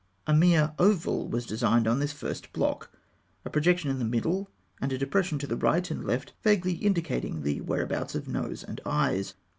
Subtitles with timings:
[0.25, 2.89] A mere oval was designed on this first block;
[3.45, 4.49] a projection in the middle
[4.81, 9.35] and a depression to right and left, vaguely indicating the whereabouts of nose and eyes.